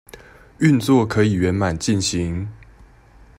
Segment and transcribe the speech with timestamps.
[0.57, 2.51] 運作可以圓滿進行